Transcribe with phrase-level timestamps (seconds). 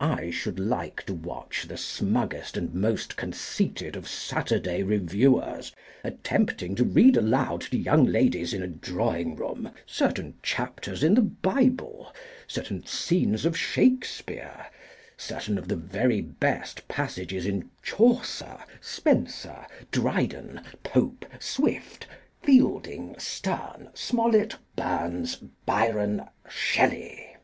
[0.00, 6.82] I should like to watch the smuggest and most conceited of Saturday Reviewers attempting to
[6.84, 12.12] read aloud to young ladies in a drawingroom certain chapters in the Bible,
[12.48, 14.66] certain scenes of Shakespere,
[15.16, 22.08] certain of the very best passages in Chaucer, Spenser, Dryden, Pope, Swift,
[22.42, 25.36] Fielding, Sterne, Smollett, Burns,
[25.66, 27.36] Byron, Shelley.